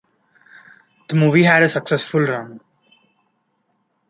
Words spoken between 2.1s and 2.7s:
run.